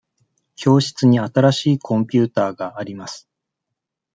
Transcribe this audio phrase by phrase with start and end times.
[0.55, 3.29] 教室に新しいコンピューターがあります。